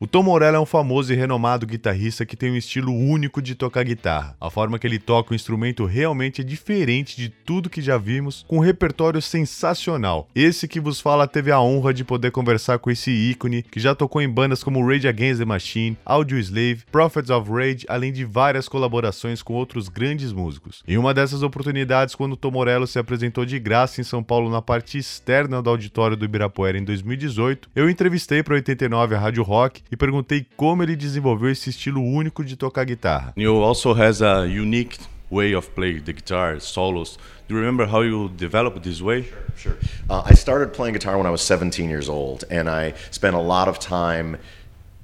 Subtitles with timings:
[0.00, 3.56] O Tom Morello é um famoso e renomado guitarrista que tem um estilo único de
[3.56, 4.36] tocar guitarra.
[4.40, 8.44] A forma que ele toca o instrumento realmente é diferente de tudo que já vimos,
[8.46, 10.28] com um repertório sensacional.
[10.36, 13.92] Esse que vos fala teve a honra de poder conversar com esse ícone que já
[13.92, 18.24] tocou em bandas como Rage Against the Machine, Audio Slave, Prophets of Rage, além de
[18.24, 20.80] várias colaborações com outros grandes músicos.
[20.86, 24.62] Em uma dessas oportunidades, quando Tom Morello se apresentou de graça em São Paulo na
[24.62, 29.87] parte externa do auditório do Ibirapuera em 2018, eu entrevistei para 89 a Rádio Rock
[29.90, 33.32] e perguntei como ele desenvolveu esse estilo único de tocar guitarra.
[33.36, 34.98] You also has a unique
[35.30, 37.18] way of playing the guitar solos.
[37.46, 39.26] Do you remember how you developed this way?
[39.56, 39.76] Sure.
[40.08, 43.40] Uh, I started playing guitar when I was 17 years old, and I spent a
[43.40, 44.38] lot of time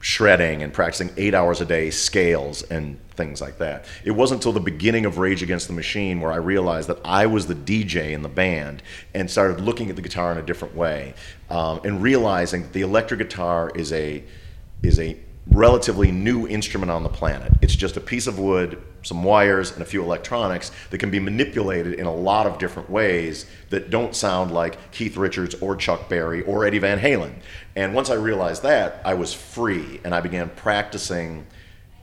[0.01, 3.87] shredding and practicing eight hours a day scales and things like that.
[4.05, 7.25] It wasn't until the beginning of Rage Against the Machine where I realized that I
[7.25, 8.83] was the DJ in the band
[9.15, 11.15] and started looking at the guitar in a different way
[11.49, 14.23] um, and realizing that the electric guitar is a
[14.85, 15.17] is a
[15.49, 17.53] relatively new instrument on the planet.
[17.61, 21.21] It's just a piece of wood, some wires, and a few electronics that can be
[21.21, 26.09] manipulated in a lot of different ways that don't sound like Keith Richards or Chuck
[26.09, 27.35] Berry or Eddie Van Halen.
[27.77, 31.47] And once I realized that, I was free and I began practicing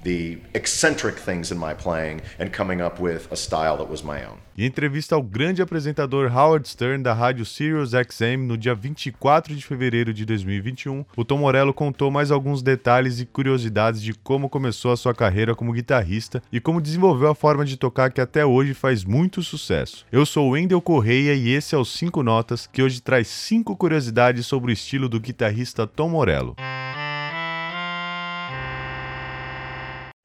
[0.03, 4.25] the eccentric things in my playing and coming up with a style that was my
[4.25, 4.37] own.
[4.57, 10.13] Entrevista ao grande apresentador Howard Stern da rádio Sirius XM no dia 24 de fevereiro
[10.13, 14.97] de 2021, o Tom Morello contou mais alguns detalhes e curiosidades de como começou a
[14.97, 19.03] sua carreira como guitarrista e como desenvolveu a forma de tocar que até hoje faz
[19.03, 20.05] muito sucesso.
[20.11, 24.45] Eu sou Wendel Correia e esse é o 5 Notas, que hoje traz 5 curiosidades
[24.45, 26.55] sobre o estilo do guitarrista Tom Morello.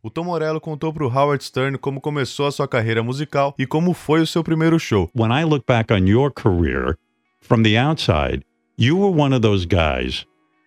[0.06, 3.66] O Tom Morello contou para o Howard Stern como começou a sua carreira musical e
[3.66, 5.10] como foi o seu primeiro show.
[5.12, 6.96] When I look back on your career
[7.40, 8.44] from the outside,
[8.78, 10.24] you were one of those guys.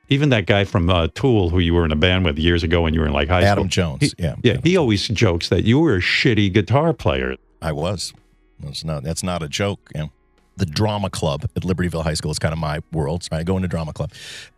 [0.10, 2.82] Even that guy from uh, Tool, who you were in a band with years ago
[2.82, 3.98] when you were in like high Adam school.
[3.98, 4.36] Jones, He- yeah.
[4.44, 4.52] Yeah.
[4.56, 7.38] Adam He always jokes that you were a shitty guitar player.
[7.62, 8.14] I was.
[8.60, 9.90] That's not that's not a joke.
[9.95, 10.10] You know.
[10.58, 13.23] The drama club at Libertyville High School is kind of my world.
[13.23, 14.11] So I go into drama club,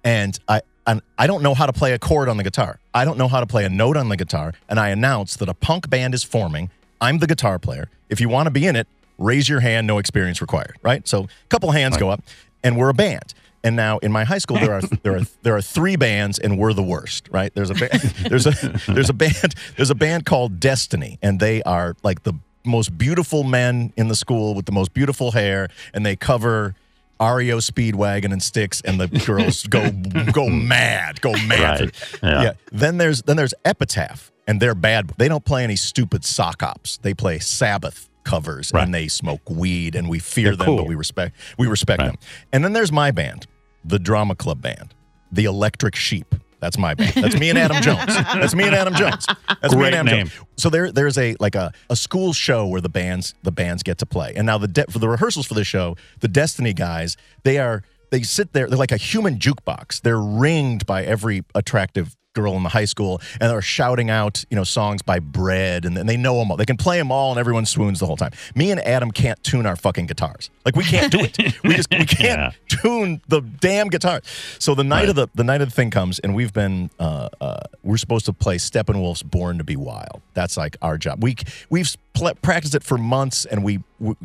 [0.04, 2.80] and I and I don't know how to play a chord on the guitar.
[2.94, 4.54] I don't know how to play a note on the guitar.
[4.68, 6.70] And I announce that a punk band is forming.
[7.00, 7.90] I'm the guitar player.
[8.10, 8.88] If you want to be in it,
[9.18, 9.88] raise your hand.
[9.88, 10.78] No experience required.
[10.82, 11.08] Right.
[11.08, 12.24] So a couple hands go up,
[12.64, 13.34] and we're a band.
[13.64, 16.58] And now in my high school there are there are there are three bands and
[16.58, 17.54] we're the worst, right?
[17.54, 17.90] There's a ba-
[18.28, 18.52] there's a
[18.88, 22.34] there's a band there's a band called Destiny and they are like the
[22.66, 26.76] most beautiful men in the school with the most beautiful hair and they cover
[27.22, 29.92] REO Speedwagon and Styx and the girls go
[30.34, 31.82] go mad, go mad.
[31.82, 32.10] Right.
[32.24, 32.54] Yeah.
[32.72, 35.12] Then there's then there's Epitaph and they're bad.
[35.18, 36.98] They don't play any stupid sock hops.
[36.98, 38.84] They play Sabbath covers Right.
[38.84, 40.78] and they smoke weed and we fear They're them cool.
[40.78, 42.08] but we respect we respect Right.
[42.12, 42.18] them.
[42.52, 43.48] And then there's my band,
[43.86, 44.94] the Drama Club band,
[45.32, 46.36] the Electric Sheep.
[46.62, 47.14] That's my band.
[47.16, 48.06] That's me and Adam Jones.
[48.06, 49.26] That's me and Adam Jones.
[49.62, 50.28] That's me Great and Adam name.
[50.28, 50.48] Jones.
[50.58, 53.98] So there, there's a like a, a school show where the bands the bands get
[53.98, 54.34] to play.
[54.36, 57.84] And now the de- for the rehearsals for the show, the Destiny guys, they are
[58.12, 58.68] they sit there.
[58.68, 60.02] They're like a human jukebox.
[60.02, 64.56] They're ringed by every attractive girl in the high school, and they're shouting out you
[64.56, 66.58] know songs by Bread, and, and they know them all.
[66.58, 68.32] They can play them all, and everyone swoons the whole time.
[68.56, 70.50] Me and Adam can't tune our fucking guitars.
[70.66, 71.38] Like we can't do it.
[71.64, 72.52] we just we can't Yeah.
[72.82, 74.22] tune the damn guitar.
[74.60, 77.30] So the night of the the night of the thing comes, and we've been uh,
[77.40, 81.22] uh, we're supposed to play Steppenwolf's "Born to Be Wild." That's like our job.
[81.24, 81.36] We
[81.70, 84.16] we've pl- practiced it for months, and we, we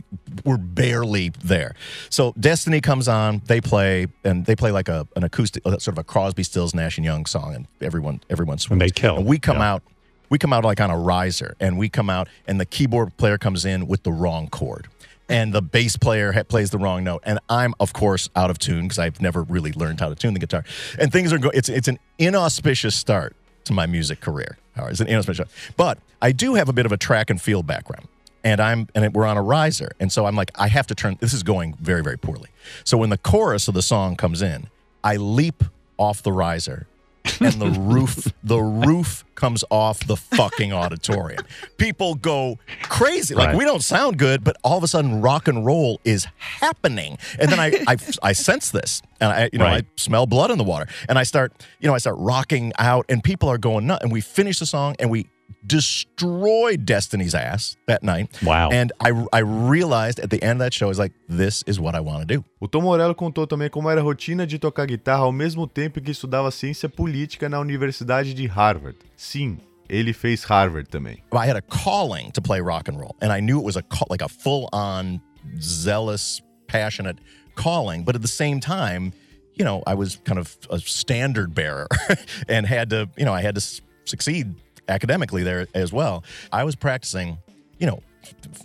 [0.44, 1.74] we're barely there.
[2.10, 5.98] So Destiny comes on, they play, and they play like a an acoustic, sort of
[5.98, 8.80] a Crosby, Stills, Nash and Young song, and everyone everyone swoons.
[8.80, 9.16] they kill.
[9.16, 9.72] And we come Yeah.
[9.74, 9.82] out.
[10.28, 13.38] We come out like on a riser, and we come out, and the keyboard player
[13.38, 14.88] comes in with the wrong chord
[15.28, 18.60] and the bass player ha- plays the wrong note and i'm of course out of
[18.60, 20.62] tune because i've never really learned how to tune the guitar
[21.00, 23.34] and things are going it's it's an inauspicious start
[23.66, 24.93] to my music career Howard.
[24.93, 28.09] it's an inauspicious but i do have a bit of a track and field background
[28.44, 31.16] and i'm and we're on a riser and so i'm like i have to turn
[31.21, 32.49] this is going very very poorly
[32.84, 34.69] so when the chorus of the song comes in
[35.04, 35.65] i leap
[35.99, 36.87] off the riser
[37.41, 41.44] and the roof the roof comes off the fucking auditorium.
[41.77, 43.34] People go crazy.
[43.34, 43.56] Like Right.
[43.56, 47.18] we don't sound good, but all of a sudden rock and roll is happening.
[47.38, 49.84] And then I I, I sense this and I you know Right.
[49.84, 53.06] I smell blood in the water and I start you know I start rocking out
[53.09, 55.27] and people are going nuts and we finish the song and we
[55.66, 58.28] destroyed Destiny's ass that night.
[58.43, 58.71] Wow.
[58.71, 61.81] And I I realized at the end of that show I was like this is
[61.81, 62.45] what I want to do.
[62.60, 66.01] O Tom Morello contou também como era a rotina de tocar guitarra ao mesmo tempo
[66.01, 68.97] que estudava ciência política na Universidade de Harvard.
[69.16, 69.59] Sim,
[69.89, 71.22] ele fez Harvard também.
[71.33, 73.83] I had a calling to play rock and roll, and I knew it was a
[73.83, 75.21] call, like a full on
[75.60, 77.19] zealous, passionate
[77.54, 78.04] calling.
[78.04, 79.13] But at the same time,
[79.54, 81.89] you know, I was kind of a standard bearer
[82.49, 84.54] and had to, you know, I had to succeed
[84.88, 86.24] academically there as well.
[86.53, 87.38] I was practicing,
[87.78, 88.03] you know,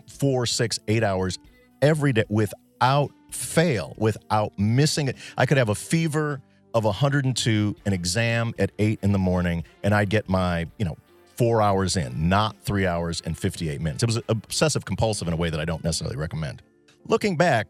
[0.07, 1.39] four, six, eight hours
[1.81, 5.17] every day without fail, without missing it.
[5.37, 6.41] I could have a fever
[6.73, 10.97] of 102, an exam at eight in the morning, and I'd get my, you know,
[11.35, 14.03] four hours in, not three hours and 58 minutes.
[14.03, 16.61] It was obsessive compulsive in a way that I don't necessarily recommend.
[17.07, 17.67] Looking back,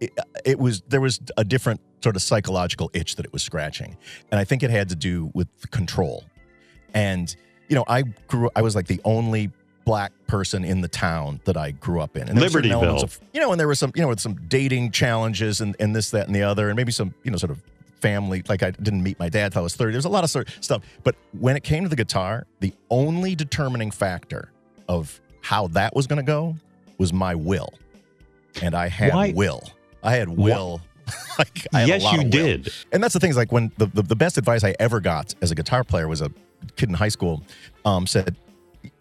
[0.00, 0.12] it,
[0.44, 3.96] it was there was a different sort of psychological itch that it was scratching,
[4.30, 6.24] and I think it had to do with control.
[6.92, 7.34] And
[7.68, 8.50] you know, I grew.
[8.54, 9.50] I was like the only
[9.84, 12.28] black person in the town that I grew up in.
[12.28, 13.02] And were Libertyville.
[13.02, 15.94] Of, you know, and there was some, you know, with some dating challenges and, and
[15.94, 17.62] this, that, and the other, and maybe some, you know, sort of
[18.00, 18.42] family.
[18.48, 19.92] Like I didn't meet my dad till I was 30.
[19.92, 20.82] There's a lot of sort of stuff.
[21.04, 24.50] But when it came to the guitar, the only determining factor
[24.88, 26.56] of how that was going to go
[26.98, 27.72] was my will.
[28.60, 29.62] And I had Why- will.
[30.02, 30.80] I had will.
[31.38, 32.72] like, I had a yes, lot you did.
[32.90, 35.34] And that's the thing is like when the, the, the best advice I ever got
[35.40, 36.32] as a guitar player was a
[36.76, 37.42] kid in high school
[37.84, 38.36] um, said,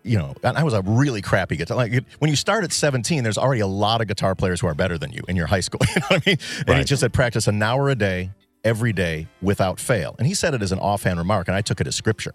[0.03, 1.77] you know, and I was a really crappy guitar.
[1.77, 4.75] Like when you start at 17, there's already a lot of guitar players who are
[4.75, 5.81] better than you in your high school.
[5.95, 6.37] You know what I mean?
[6.67, 8.31] And he just said practice an hour a day,
[8.63, 10.15] every day, without fail.
[10.17, 12.33] And he said it as an offhand remark, and I took it as scripture.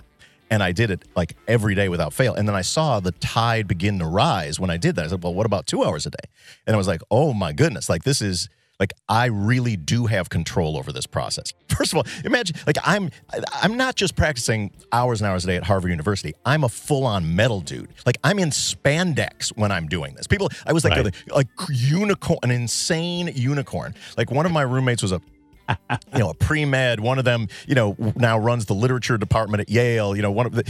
[0.51, 2.35] And I did it like every day without fail.
[2.35, 5.05] And then I saw the tide begin to rise when I did that.
[5.05, 6.29] I said, well, what about two hours a day?
[6.67, 8.49] And I was like, oh my goodness, like this is
[8.81, 11.53] like I really do have control over this process.
[11.69, 13.11] First of all, imagine like I'm
[13.63, 16.35] I'm not just practicing hours and hours a day at Harvard University.
[16.45, 17.91] I'm a full-on metal dude.
[18.07, 20.27] Like I'm in spandex when I'm doing this.
[20.27, 21.15] People I was like Right.
[21.31, 23.95] a, like unicorn, an insane unicorn.
[24.17, 25.21] Like one of my roommates was a
[26.13, 26.99] you know, a pre-med.
[26.99, 30.17] One of them, you know, now runs the literature department at Yale.
[30.17, 30.65] You know, one of the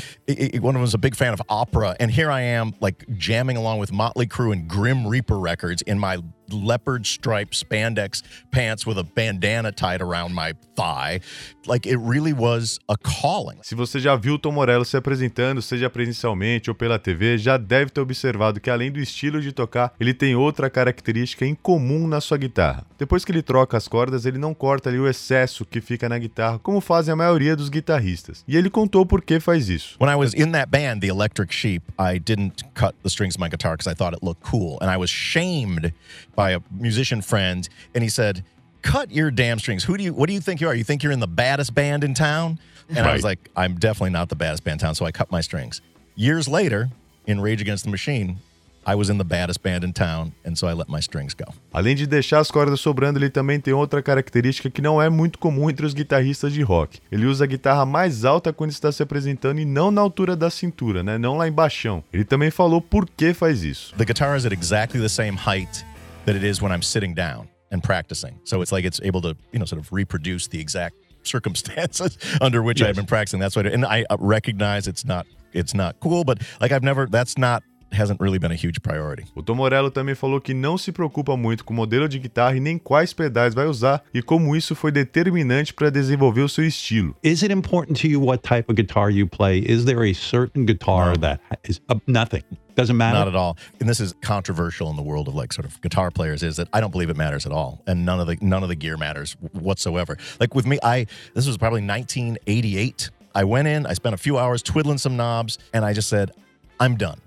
[0.60, 3.56] one of them was a big fan of opera, and here I am, like jamming
[3.56, 6.18] along with Motley Crue and Grim Reaper records in my
[6.52, 11.20] leopard stripe spandex pants with a bandana tied around my thigh.
[11.66, 13.58] Like it really was a calling.
[13.62, 17.56] Se você já viu o Tom Morello se apresentando, seja presencialmente ou pela TV, já
[17.56, 22.06] deve ter observado que além do estilo de tocar, ele tem outra característica em comum
[22.06, 22.84] na sua guitarra.
[22.98, 26.18] Depois que ele troca as cordas, ele não corta ali o excesso que fica na
[26.18, 28.44] guitarra, como fazem a maioria dos guitarristas.
[28.46, 29.96] E ele contou por que faz isso.
[30.00, 33.40] When I was in that band, the Electric Sheep, I didn't cut the strings of
[33.40, 34.78] my guitar because I thought it looked cool.
[34.80, 35.92] And I was shamed
[36.40, 38.42] by a musician friend, and he said,
[38.82, 39.84] Cut your damn strings.
[39.84, 40.74] Who do you what do you think you are?
[40.80, 42.58] You think you're in the baddest band in town?
[42.88, 43.30] And I was Right.
[43.32, 45.82] like, I'm definitely not the baddest band in town, so I cut my strings.
[46.16, 46.88] Years later,
[47.26, 48.38] in Rage Against the Machine,
[48.86, 51.44] I was in the baddest band in town, and so I let my strings go.
[51.72, 55.38] Além de deixar as cordas sobrando, ele também tem outra característica que não é muito
[55.38, 56.98] comum entre os guitarristas de rock.
[57.12, 60.48] Ele usa a guitarra mais alta quando está se apresentando e não na altura da
[60.50, 61.18] cintura, né?
[61.18, 62.02] Não lá embaixo.
[62.12, 63.94] Ele também falou por que faz isso.
[63.96, 65.84] The guitar is at exactly the same height
[66.24, 68.40] that it is when I'm sitting down and practicing.
[68.44, 72.62] So it's like it's able to, you know, sort of reproduce the exact circumstances under
[72.62, 73.40] which I've been practicing.
[73.40, 77.06] That's what, and I uh, recognize it's not, it's not cool, but like I've never,
[77.06, 77.62] that's not,
[77.92, 79.24] hasn't really been a huge priority.
[79.34, 82.56] O Tom Morello também falou que não se preocupa muito com o modelo de guitarra
[82.56, 86.64] e nem quais pedais vai usar e como isso foi determinante para desenvolver o seu
[86.64, 87.16] estilo.
[87.22, 89.58] Is it important to you what type of guitar you play?
[89.66, 92.44] Is there a certain guitar that is uh, nothing?
[92.80, 93.18] Doesn't matter.
[93.18, 93.58] Not at all.
[93.78, 96.68] And this is controversial in the world of like sort of guitar players is that
[96.72, 97.82] I don't believe it matters at all.
[97.86, 100.16] And none of the none of the gear matters whatsoever.
[100.40, 103.10] Like with me, I this was probably 1988.
[103.34, 106.32] I went in, I spent a few hours twiddling some knobs, and I just said,
[106.80, 107.20] I'm done.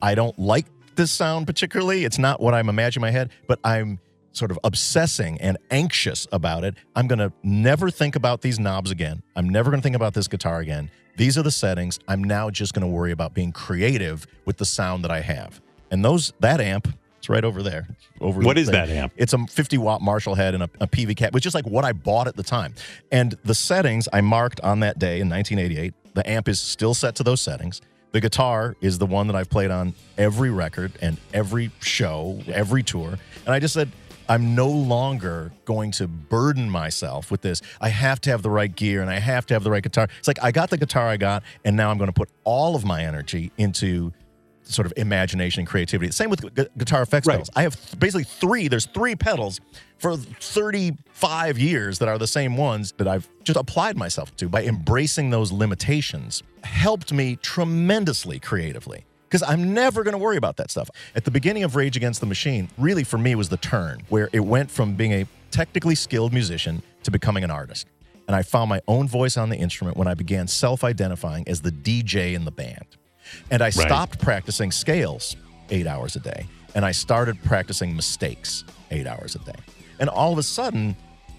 [0.00, 2.04] I don't like this sound particularly.
[2.04, 3.98] It's not what I'm imagining in my head, but I'm
[4.32, 6.76] sort of obsessing and anxious about it.
[6.94, 9.22] I'm going to never think about these knobs again.
[9.34, 10.90] I'm never going to think about this guitar again.
[11.16, 11.98] These are the settings.
[12.08, 15.60] I'm now just going to worry about being creative with the sound that I have.
[15.90, 16.88] And those that amp,
[17.18, 17.88] it's right over there.
[18.20, 18.86] Over What is there.
[18.86, 19.12] that amp?
[19.16, 21.84] It's a 50 watt Marshall head and a, a Peavey cab, which is like what
[21.84, 22.74] I bought at the time.
[23.12, 25.94] And the settings I marked on that day in 1988.
[26.14, 27.80] The amp is still set to those settings.
[28.12, 32.82] The guitar is the one that I've played on every record and every show, every
[32.82, 33.16] tour.
[33.46, 33.90] And I just said,
[34.30, 37.60] I'm no longer going to burden myself with this.
[37.80, 40.06] I have to have the right gear and I have to have the right guitar.
[40.20, 42.76] It's like I got the guitar I got, and now I'm going to put all
[42.76, 44.12] of my energy into
[44.62, 46.12] sort of imagination and creativity.
[46.12, 47.34] Same with gu- guitar effects Right.
[47.34, 47.50] pedals.
[47.56, 48.68] I have th- basically three.
[48.68, 49.60] There's three pedals
[49.98, 54.62] for 35 years that are the same ones that I've just applied myself to by
[54.64, 56.44] embracing those limitations.
[56.62, 60.90] Helped me tremendously creatively because I'm never going to worry about that stuff.
[61.14, 64.28] At the beginning of Rage Against the Machine, really for me was the turn where
[64.32, 67.86] it went from being a technically skilled musician to becoming an artist.
[68.26, 71.60] And I found my own voice on the instrument when I began self identifying as
[71.60, 72.84] the DJ in the band.
[73.52, 75.36] And I stopped practicing scales
[75.70, 79.58] eight hours a day and I started practicing mistakes eight hours a day.
[80.00, 80.96] And all of a sudden,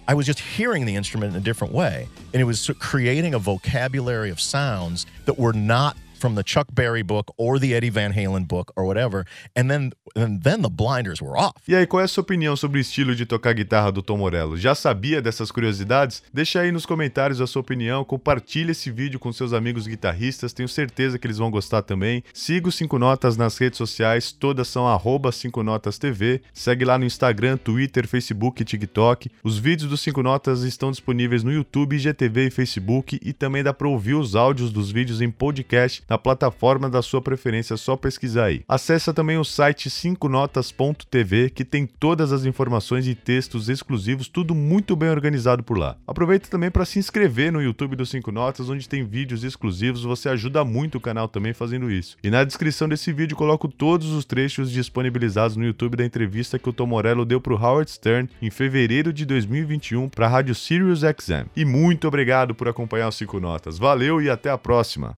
[0.08, 2.08] I was just hearing the instrument in a different way.
[2.32, 7.02] And it was creating a vocabulary of sounds that were not from the Chuck Berry
[7.02, 9.26] book or the Eddie Van Halen book or whatever.
[9.56, 11.54] And then and then the blinders were off.
[11.66, 14.18] E aí, qual é a sua opinião sobre o estilo de tocar guitarra do Tom
[14.18, 14.56] Morello?
[14.56, 16.22] Já sabia dessas curiosidades?
[16.32, 20.68] Deixa aí nos comentários a sua opinião, compartilhe esse vídeo com seus amigos guitarristas, tenho
[20.68, 22.22] certeza que eles vão gostar também.
[22.32, 24.86] Siga o 5 Notas nas redes sociais, todas são
[25.32, 26.42] 5 Notas TV.
[26.52, 29.30] Segue lá no Instagram, Twitter, Facebook e TikTok.
[29.42, 33.72] Os vídeos do 5 Notas estão disponíveis no YouTube, IGTV e Facebook e também dá
[33.72, 37.96] para ouvir os áudios dos vídeos em podcast na plataforma da sua preferência, é só
[37.96, 38.62] pesquisar aí.
[38.68, 44.94] Acesse também o site 5notas.tv, que tem todas as informações e textos exclusivos, tudo muito
[44.94, 45.96] bem organizado por lá.
[46.06, 50.28] Aproveita também para se inscrever no YouTube do 5 Notas, onde tem vídeos exclusivos, você
[50.28, 52.18] ajuda muito o canal também fazendo isso.
[52.22, 56.68] E na descrição desse vídeo coloco todos os trechos disponibilizados no YouTube da entrevista que
[56.68, 60.54] o Tom Morello deu para o Howard Stern em fevereiro de 2021 para a rádio
[60.54, 61.46] Sirius XM.
[61.56, 63.78] E muito obrigado por acompanhar os 5 Notas.
[63.78, 65.10] Valeu e até a próxima!